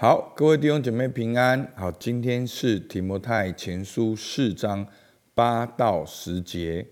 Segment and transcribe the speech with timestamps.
[0.00, 1.72] 好，各位弟兄姐妹平安。
[1.74, 4.86] 好，今天是提摩太前书四章
[5.34, 6.86] 八到十节。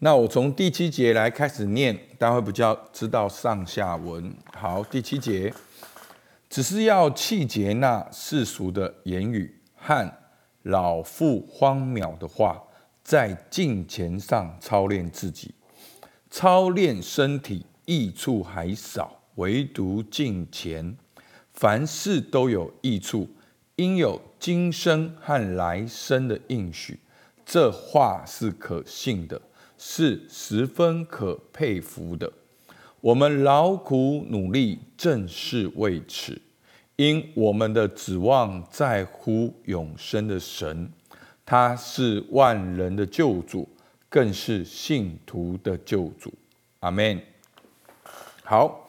[0.00, 4.36] 那我从第七节来开始念，大家会比较知道上下文。
[4.52, 5.54] 好，第七节，
[6.50, 10.12] 只是要气节那世俗的言语和
[10.64, 12.62] 老妇荒谬的话，
[13.02, 15.54] 在镜前上操练自己，
[16.28, 20.94] 操练身体益处还少，唯独镜前。
[21.54, 23.28] 凡事都有益处，
[23.76, 26.98] 应有今生和来生的应许。
[27.46, 29.40] 这话是可信的，
[29.78, 32.32] 是十分可佩服的。
[33.00, 36.40] 我们劳苦努力，正是为此，
[36.96, 40.90] 因我们的指望在乎永生的神，
[41.46, 43.68] 他是万人的救主，
[44.08, 46.34] 更是信徒的救主。
[46.80, 47.20] 阿门。
[48.42, 48.83] 好。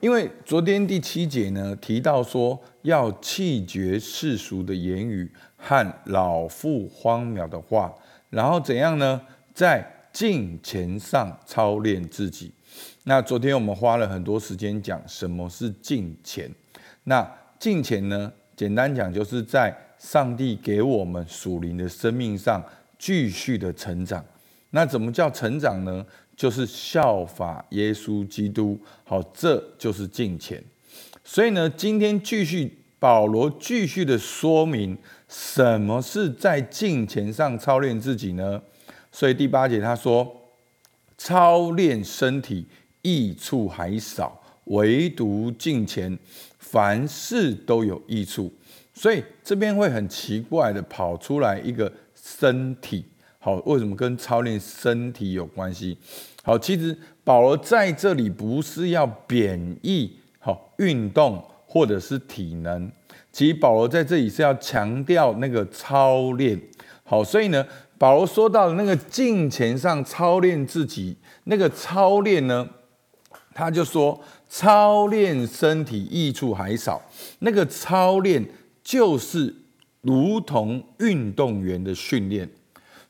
[0.00, 7.92] 因为昨天第七节呢提到说要弃绝世俗的言语和老妇荒谬的话，
[8.28, 9.20] 然后怎样呢？
[9.54, 12.52] 在镜前上操练自己。
[13.04, 16.50] 那昨天我们花了很多时间讲什么是镜前。
[17.04, 17.26] 那
[17.58, 22.62] 镜前呢，简单讲就是在上帝给我们属灵的生命上
[22.98, 24.22] 继续的成长。
[24.70, 26.04] 那怎么叫成长呢？
[26.36, 30.62] 就是效法耶稣基督，好，这就是敬虔。
[31.24, 34.96] 所以呢，今天继续保罗继续的说明
[35.28, 38.60] 什么是在敬虔上操练自己呢？
[39.10, 40.50] 所以第八节他说，
[41.16, 42.66] 操练身体
[43.00, 46.16] 益处还少，唯独敬虔，
[46.58, 48.52] 凡事都有益处。
[48.92, 53.04] 所以这边会很奇怪的跑出来一个身体。
[53.46, 55.96] 好，为什么跟操练身体有关系？
[56.42, 62.90] 好，其实保罗在这里不是要贬义好运动或者是体能，
[63.30, 66.60] 其实保罗在这里是要强调那个操练。
[67.04, 67.64] 好，所以呢，
[67.96, 72.68] 保罗说到的那个镜前上操练自己，那个操练呢，
[73.54, 77.00] 他就说操练身体益处还少，
[77.38, 78.44] 那个操练
[78.82, 79.54] 就是
[80.00, 82.50] 如同运动员的训练。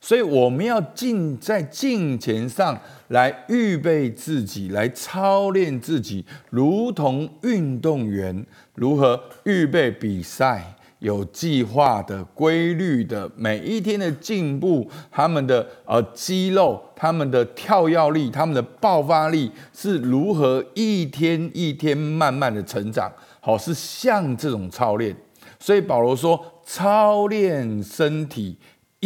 [0.07, 2.79] 所以我们要进在镜前上
[3.09, 8.45] 来预备自己，来操练自己，如同运动员
[8.75, 23.11] 如何预备比赛，有计划的、规律的，每一天的进步，他们的呃肌肉、他们的跳跃力、他们的爆发力是如何一天一天慢慢的成长。
[23.41, 25.13] 好，是像这种操练。
[25.59, 28.57] 所以保罗说，操练身体。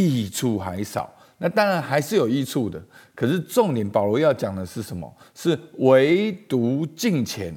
[0.08, 2.82] 益处还少，那当然还是有益处的。
[3.16, 5.12] 可是重点，保罗要讲的是什么？
[5.36, 7.54] 是唯独敬虔。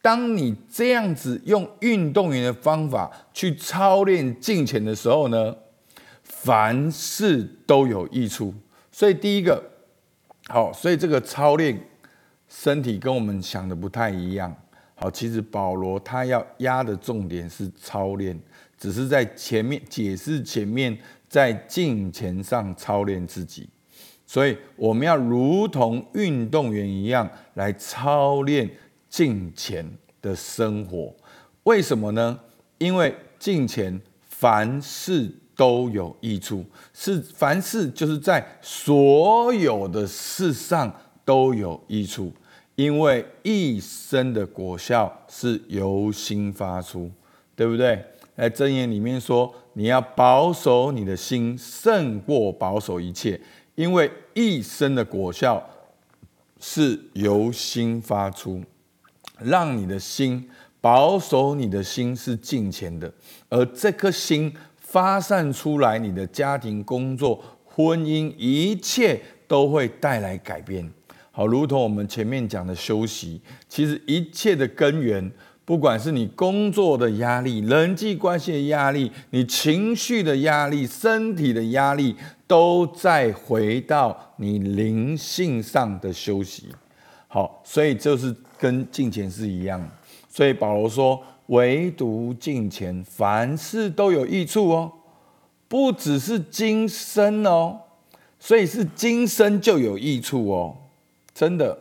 [0.00, 5.54] 当你这样子用运动员的方法去操练敬虔的时候呢，
[6.22, 8.52] 凡事都有益处。
[8.90, 9.62] 所以第一个，
[10.48, 11.78] 好，所以这个操练
[12.48, 14.54] 身体跟我们想的不太一样。
[14.94, 18.38] 好，其实保罗他要压的重点是操练，
[18.76, 20.98] 只是在前面解释前面。
[21.32, 23.66] 在镜前上操练自己，
[24.26, 28.70] 所以我们要如同运动员一样来操练
[29.08, 29.90] 镜前
[30.20, 31.10] 的生活。
[31.62, 32.38] 为什么呢？
[32.76, 40.94] 因为镜前凡事都有益处，是凡事就是在所有的事上
[41.24, 42.30] 都有益处，
[42.74, 47.10] 因为一生的果效是由心发出，
[47.56, 48.04] 对不对？
[48.36, 49.54] 在箴言里面说。
[49.74, 53.40] 你要保守你的心，胜过保守一切，
[53.74, 55.66] 因为一生的果效
[56.60, 58.62] 是由心发出。
[59.38, 60.46] 让你的心
[60.78, 63.10] 保守你的心是敬虔的，
[63.48, 70.86] 而这颗心发散出来，你的家庭、工作、婚姻，一切都会带来改变。
[71.30, 75.32] 好，如同我们前面讲的休息，其实一切的根源。
[75.64, 82.16] 不管是你工作的压力、人际关系的压力、你情绪的压力、身体的压力，
[82.48, 86.66] 都在回到你灵性上的休息。
[87.28, 89.80] 好，所以就是跟敬虔是一样。
[90.28, 94.92] 所以保罗说，唯独敬虔，凡事都有益处哦，
[95.68, 97.80] 不只是今生哦，
[98.40, 100.76] 所以是今生就有益处哦，
[101.32, 101.78] 真的。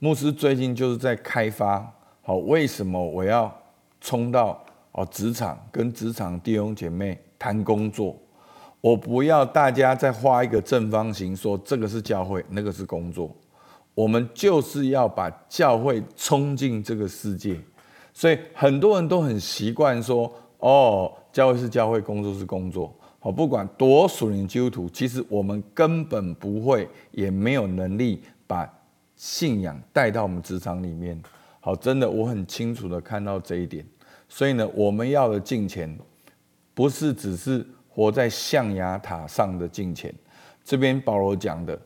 [0.00, 1.94] 牧师最近就是在开发。
[2.28, 3.50] 好，为什么我要
[4.02, 8.14] 冲到哦职场跟职场弟兄姐妹谈工作？
[8.82, 13.34] 我不要大家再画一个正方形，说这个是教会，那个是工作。
[13.94, 17.58] 我们就是要把教会冲进这个世界，
[18.12, 28.70] 所以很多人都很习惯说：“哦，教会是教会，工作是工作。”好，不管多属灵基督徒，其实我们根本不会，也没有能力把
[29.16, 31.18] 信仰带到我们职场里面。
[31.68, 33.84] 好，真的，我很清楚的看到这一点。
[34.26, 35.98] 所以呢，我们要的敬钱，
[36.72, 40.10] 不是只是活在象牙塔上的敬钱。
[40.64, 41.78] 这边保罗讲的，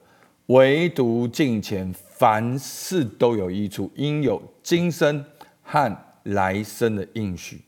[0.47, 5.25] 唯独敬钱，凡事都有益处，应有今生
[5.63, 5.93] 和
[6.23, 7.61] 来生的应许。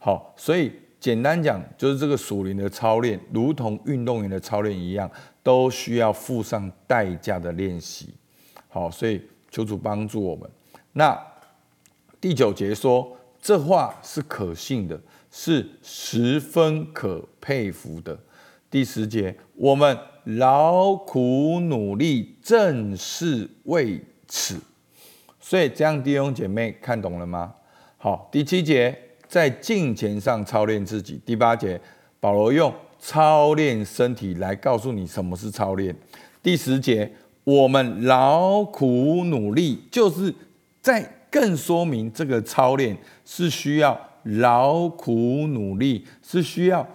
[0.00, 0.72] 好，所以。
[0.98, 5.08] 简单讲，就是这个属灵的操练，如同运动员的操练一样，
[5.40, 8.12] 都需要付上代价的练习。
[8.68, 10.50] 好，所以求主帮助我们。
[10.92, 11.16] 那
[12.20, 15.00] 第九节说，这话是可信的，
[15.30, 18.18] 是十分可佩服的。
[18.70, 24.60] 第十节，我们劳苦努力，正是为此。
[25.40, 27.54] 所以这样弟兄姐妹看懂了吗？
[27.96, 28.96] 好，第七节。
[29.30, 31.20] 在镜前上操练自己。
[31.24, 31.80] 第八节，
[32.18, 35.94] 保罗用操练身体来告诉你什么是操练。
[36.42, 37.12] 第十节，
[37.44, 40.34] 我们劳苦努力，就是
[40.82, 46.86] 在更说明这个操练是需要劳苦努力，是需要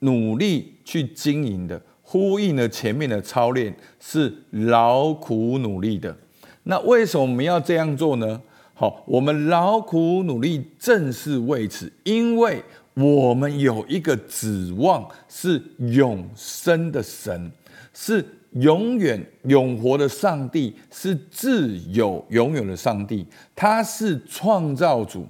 [0.00, 1.80] 努力去经营的。
[2.02, 6.16] 呼应了前面的操练是劳苦努力的。
[6.64, 8.40] 那为什么我们要这样做呢？
[8.74, 12.62] 好，我们劳苦努力正是为此，因为
[12.94, 17.50] 我们有一个指望，是永生的神，
[17.92, 18.24] 是
[18.54, 23.26] 永远永活的上帝，是自有永远的上帝。
[23.54, 25.26] 他是创造主，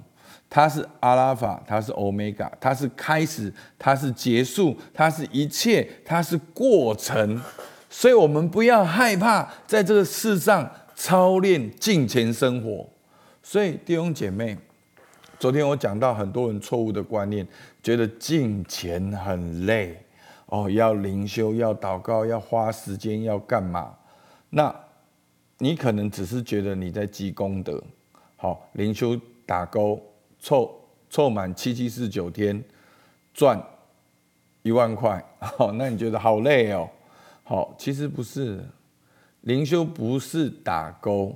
[0.49, 7.41] 他是阿拉法，他是欧米伽，他是开始，他是结束，他是一切，他是过程。
[7.89, 12.87] 所以，我们不要害怕在这个世上操练敬虔生活。
[13.41, 14.57] 所以弟兄姐妹，
[15.39, 17.47] 昨天我讲到很多人错误的观念，
[17.81, 20.04] 觉得敬钱很累
[20.47, 23.95] 哦，要灵修，要祷告，要花时间，要干嘛？
[24.49, 24.73] 那
[25.57, 27.83] 你可能只是觉得你在积功德，
[28.35, 30.01] 好，灵修打勾
[30.39, 30.73] 凑
[31.09, 32.63] 凑满七七四九天
[33.33, 33.61] 赚
[34.61, 36.89] 一万块， 好，那你觉得好累哦？
[37.43, 38.63] 好，其实不是，
[39.41, 41.35] 灵修不是打勾。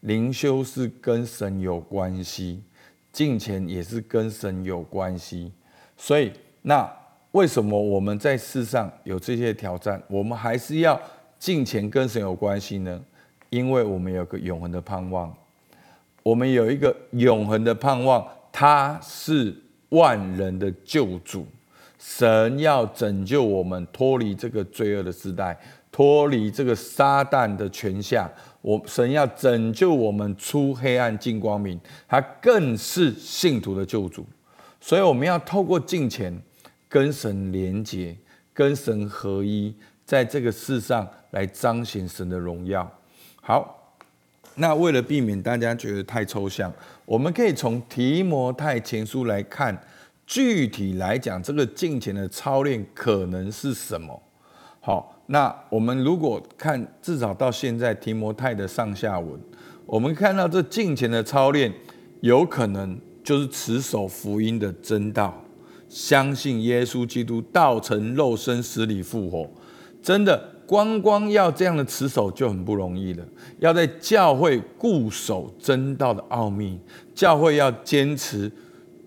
[0.00, 2.60] 灵修是跟神有关系，
[3.12, 5.52] 金钱也是跟神有关系，
[5.96, 6.92] 所以那
[7.32, 11.00] 为什么我们在世上有这些挑战，我们还是要
[11.38, 13.00] 进前跟神有关系呢？
[13.50, 15.34] 因为我们有个永恒的盼望，
[16.22, 19.54] 我们有一个永恒的盼望，他是
[19.90, 21.46] 万人的救主，
[21.98, 25.58] 神要拯救我们脱离这个罪恶的时代，
[25.90, 28.30] 脱离这个撒旦的权下。
[28.60, 34.24] 我神要拯救我们出黑暗进光明，他更是信徒的救主，
[34.80, 36.32] 所以我们要透过敬虔
[36.92, 38.14] 跟神连结，
[38.52, 39.74] 跟神合一，
[40.04, 42.86] 在这个世上来彰显神的荣耀。
[43.40, 43.96] 好，
[44.56, 46.70] 那为了避免大家觉得太抽象，
[47.06, 49.74] 我们可以从提摩太前书来看，
[50.26, 54.22] 具体来讲这个敬虔的操练可能是什么。
[54.78, 55.08] 好。
[55.26, 59.40] 那我们如果看至少到现在提摩太的上下文，
[59.86, 61.72] 我们看到这近前的操练，
[62.20, 65.42] 有可能就是持守福音的真道，
[65.92, 69.46] 相信耶稣基督道成肉身死里复活。
[70.02, 73.22] 真的，光光要这样的持守就很不容易了。
[73.58, 76.78] 要在教会固守真道的奥秘，
[77.14, 78.50] 教会要坚持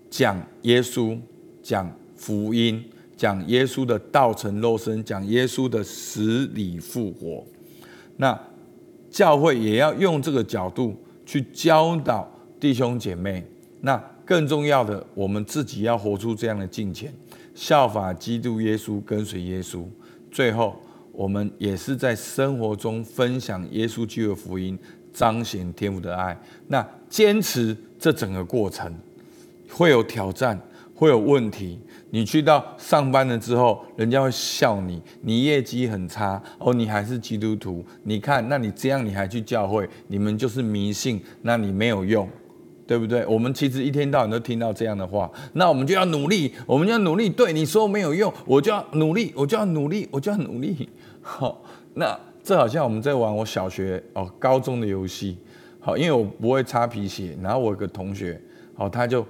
[0.08, 1.18] 讲耶稣，
[1.60, 2.82] 讲福音。
[3.16, 7.42] 讲耶稣的道成肉身，讲耶稣的死里复活。
[8.18, 8.38] 那
[9.10, 13.42] 教会也要用这个角度去教导弟兄姐妹。
[13.80, 17.14] 那更重要的，我们自己要活出这样的敬虔，
[17.54, 19.84] 效法基督耶稣，跟随耶稣。
[20.32, 20.76] 最后，
[21.12, 24.76] 我们也是在生活中分享耶稣基督的福音，
[25.12, 26.36] 彰显天父的爱。
[26.66, 28.92] 那坚持这整个过程，
[29.70, 30.60] 会有挑战，
[30.92, 31.78] 会有问题。
[32.10, 37.84] 你去到上班了之后，人家会笑你，你业绩很差哦，你还是基督徒？
[38.02, 39.88] 你看，那你这样你还去教会？
[40.08, 42.28] 你们就是迷信，那你没有用，
[42.86, 43.26] 对不对？
[43.26, 47.28] 我们其实一天到晚都听到这样的话，那我们就要努力，我们要努力。
[47.28, 50.88] 对你说没有用，我就要努力，我就要努力，我就要努力。
[51.20, 51.60] 好，
[51.94, 55.36] 那这好像我们在玩我小学哦、高中的游戏。
[55.80, 58.40] 好，因为我不会擦皮鞋，然后我有个同学，
[58.76, 59.26] 哦，他就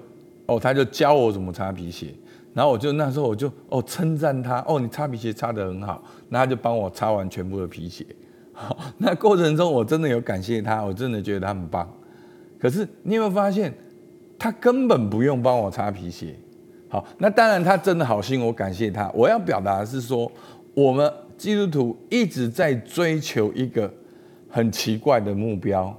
[0.46, 2.14] 哦，他就教我怎么擦皮鞋。
[2.52, 8.04] 然后我就那时候我就哦称赞他哦你擦皮鞋擦得很好，那他就帮我擦完全部的皮鞋。
[8.52, 11.90] 好，那过程中我真的有感谢他，我真的觉得他很棒。
[12.58, 13.72] 可是你有没有发现，
[14.38, 16.34] 他根本不用帮我擦皮鞋。
[16.88, 19.10] 好，那当然他真的好心，我感谢他。
[19.12, 20.30] 我要表达的是说，
[20.72, 23.92] 我们基督徒一直在追求一个
[24.48, 25.94] 很奇怪的目标，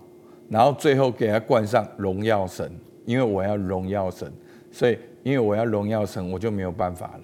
[0.49, 2.71] 然后最后给他冠上荣耀神，
[3.05, 4.31] 因为我要荣耀神，
[4.71, 7.21] 所以因为我要荣耀神，我就没有办法了。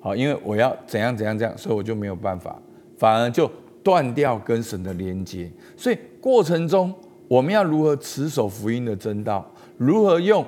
[0.00, 2.62] 好，因为我要怎样怎样这样，所以我就没有办法，
[2.96, 3.50] 反而就
[3.82, 5.50] 断掉跟神的连接。
[5.76, 6.94] 所以过程中，
[7.30, 9.48] 我们要如何持守福音的真道？
[9.78, 10.44] 如何用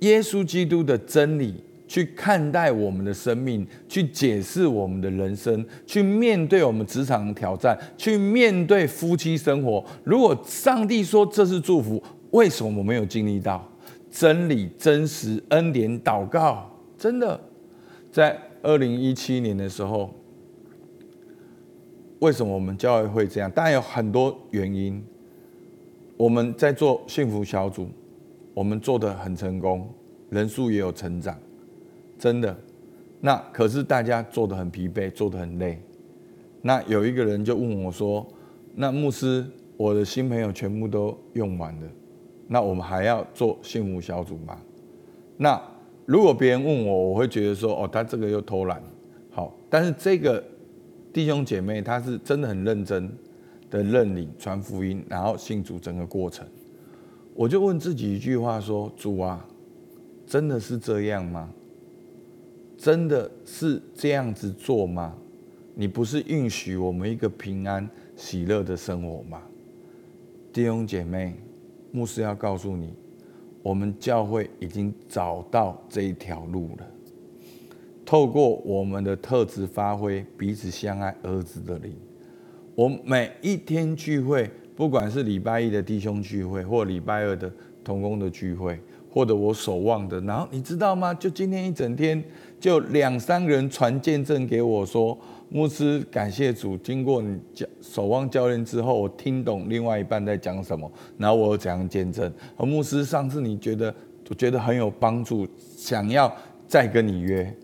[0.00, 1.62] 耶稣基督的真理？
[1.86, 9.84] 去看待我们的生命，去解释我们的人生，去面对我们职场的挑战，去面对夫妻生活。
[10.02, 13.62] 如果上帝说这是祝福，为什么我没有经历到
[14.10, 16.66] 真理、真实、恩典、祷告？
[16.96, 17.38] 真的，
[18.10, 20.14] 在二零一七年的时候，
[22.20, 23.50] 为什么我们教会会这样？
[23.50, 25.04] 当然有很多原因。
[26.22, 27.88] 我们在做幸福小组，
[28.54, 29.92] 我们做的很成功，
[30.30, 31.36] 人数也有成长。
[32.16, 32.56] 真的，
[33.20, 35.82] 那可是大家做的很疲惫，做的很累。
[36.60, 38.24] 那有一个人就问我说
[38.76, 39.44] ：“那牧师，
[39.76, 41.88] 我的新朋友全部都用完了，
[42.46, 44.56] 那我们还要做幸福小组吗？”
[45.36, 45.60] 那
[46.06, 48.80] 如果别人问我，我会觉得说：“哦，他这个又偷懒。”
[49.32, 50.40] 好，但是这个
[51.12, 53.12] 弟兄姐妹他是真的很认真
[53.72, 56.46] 的认领传福音，然后信主整个过程，
[57.34, 59.48] 我就问自己一句话说：“主啊，
[60.26, 61.50] 真的是这样吗？”
[62.76, 65.16] 真的是这样子做吗？
[65.74, 69.40] 你不是允许我们一个平安喜乐的生活吗？
[70.52, 71.34] 弟兄姐妹，
[71.92, 72.92] 牧师要告诉你，
[73.62, 76.86] 我们教会已经找到这一条路了。
[78.04, 81.96] 透过我们的特质发挥，彼此相爱，儿子的灵。
[82.74, 87.52] 我每一天聚会，不管是礼拜一的弟兄聚会，或礼拜二的
[87.84, 88.78] 同工的聚会。
[89.14, 91.12] 或者我守望的，然后你知道吗？
[91.12, 92.24] 就今天一整天，
[92.58, 95.14] 就两三个人传见证给我说，
[95.50, 102.32] 牧师感谢主，经过你教守望教练之后，我听懂另外一半在讲什么，然后我有怎样见证。
[102.56, 103.94] 而牧师上次你觉得
[104.30, 106.34] 我觉得很有帮助，想要
[106.66, 107.54] 再跟你约，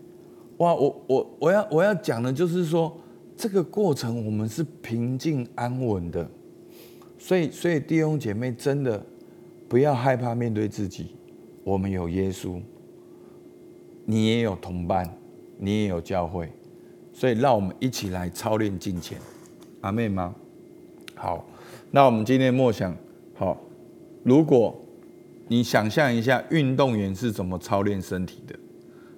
[0.57, 2.95] 哇，我我我要我要讲的就是说，
[3.39, 6.29] 这个过程我们是平静安稳的，
[7.17, 9.01] 所以所以弟兄姐妹真的
[9.69, 11.15] 不要害怕面对自己。
[11.63, 12.59] 我们有耶稣，
[14.03, 15.09] 你也有同伴，
[15.57, 16.51] 你也有教会，
[17.13, 19.17] 所以让我们一起来操练金钱，
[19.79, 20.35] 阿妹吗？
[21.15, 21.47] 好，
[21.91, 22.93] 那我们今天默想，
[23.35, 23.57] 好，
[24.21, 24.77] 如果
[25.47, 28.53] 你想象一下运动员是怎么操练身体的，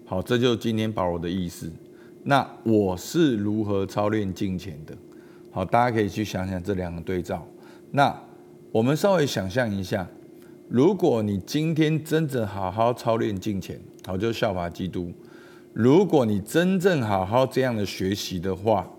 [0.05, 1.71] 好，这就是今天保罗的意思。
[2.23, 4.95] 那我是如何操练金钱的？
[5.51, 7.47] 好，大家可以去想想这两个对照。
[7.91, 8.15] 那
[8.71, 10.07] 我们稍微想象一下。
[10.69, 15.11] 如果你今天真正好好操练金钱，好就效法基督。
[15.73, 18.89] 如果你真正好好这样的学习的话，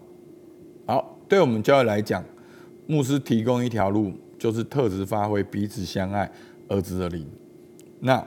[0.87, 2.23] 好，对我们教会来讲，
[2.87, 6.31] 牧师提供一条路，就是特质发挥，彼此相爱，
[6.69, 7.26] 儿子的灵。
[8.00, 8.23] 那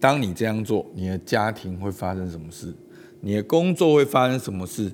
[0.00, 2.72] 当你这样做，你的家庭会发生什么事？
[3.20, 4.92] 你的工作会发生什么事？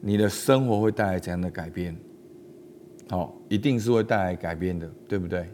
[0.00, 1.96] 你的生活会带来怎样的改变？
[3.08, 5.48] 好，一定是会带来改变的，对不对？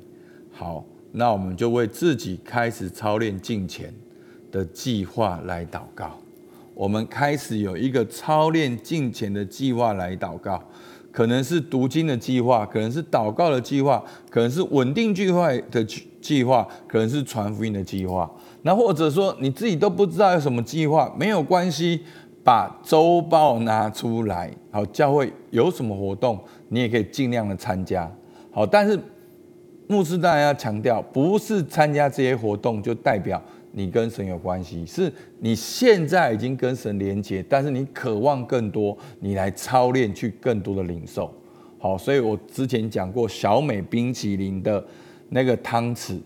[0.50, 0.84] 好。
[1.10, 3.92] 那我们就为自己开始操练进前
[4.52, 6.18] 的计划来祷告。
[6.74, 10.62] 我们开始有一个操练进前的计划来祷告，
[11.10, 15.82] 可能是读经的计划，可能是祷告的计划，可能是稳定聚会的
[16.20, 18.30] 计划，可能是传福音的计划。
[18.62, 22.00] 那或者说你自己都不知道有什么计划，没有关系，
[22.42, 24.50] 把周报拿出来。
[24.70, 26.38] 好，教会有什么活动，
[26.68, 28.10] 你也可以尽量的参加。
[28.50, 28.98] 好，但是。
[29.90, 35.10] 牧师当然要强调，不是参加这些活动就代表你跟神有关系，是
[35.40, 41.32] 你现在已经跟神连接，但是你渴望更多，你来操练去更多的领受。
[41.78, 44.84] 好，所以我之前讲过小美冰淇淋的
[45.30, 46.18] 那个汤匙，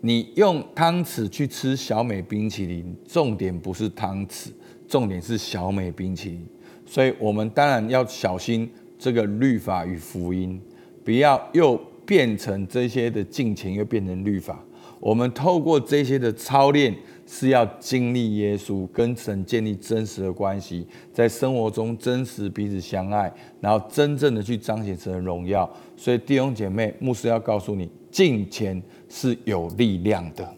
[0.00, 4.48] 你用汤匙去吃小美冰淇淋，重点不是汤匙，
[4.86, 6.46] 重点是小美冰淇淋。
[6.86, 10.60] 所以我们当然要小心这个律法与福音，
[11.04, 11.80] 不要又。
[12.08, 14.64] 变成这些的敬情，又变成律法。
[14.98, 25.70] 我们透过这些的操练，是要经历耶稣，跟神建立真实的关系，在生活中真实彼此相爱，然后真正的去彰显神的荣耀。
[25.98, 30.48] 所以弟兄姐妹，牧师要告诉你，金钱是有力量的，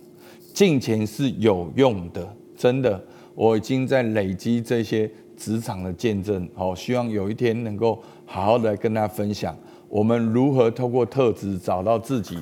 [0.53, 2.27] 金钱是有用的。
[2.57, 3.03] 真的，
[3.35, 9.57] 我已经在累积这些职场的见证，好，希望有一天能够好好的跟大家分享。
[9.89, 12.39] 我们如何透过特质找到自己，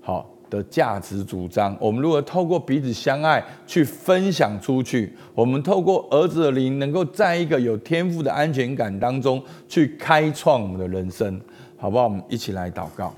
[0.00, 1.76] 好的价值主张。
[1.78, 5.12] 我们如何透过彼此相爱去分享出去？
[5.34, 11.40] 我们透过儿子的灵，能够在一个有天赋的安全感当中去开创我们的人生，
[11.76, 12.04] 好不好？
[12.04, 13.14] 我们一起来祷告。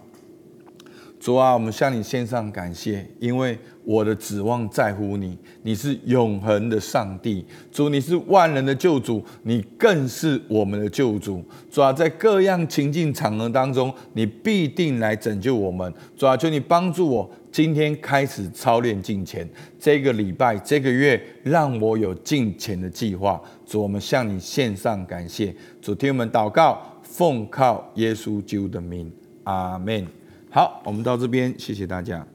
[1.23, 7.47] 主啊，我们向你献上感谢，因为我的指望在乎你，你是永恒的上帝。
[7.71, 11.41] 主，你是万人的救主，你更是我们的救主。
[11.71, 15.95] 主啊，在各样情境场合当中，你必定来拯救我们。
[16.17, 19.49] 主啊，求你帮助我，今天开始操练进前，
[19.79, 23.41] 这个礼拜、这个月，让我有进前的计划。
[23.65, 25.55] 主，我们向你献上感谢。
[25.81, 29.09] 主，听我们祷告，奉靠耶稣基督的名，
[29.45, 30.05] 阿门。
[30.55, 32.27] 好，我们到这边，谢谢大家。